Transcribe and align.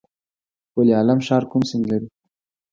پل 0.71 0.87
علم 0.99 1.19
ښار 1.25 1.43
کوم 1.51 1.61
سیند 1.69 1.85
لري؟ 1.91 2.07